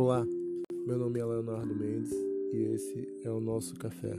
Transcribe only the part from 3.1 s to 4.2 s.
é o nosso café.